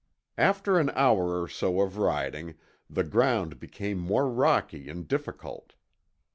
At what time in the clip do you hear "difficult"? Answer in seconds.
5.07-5.75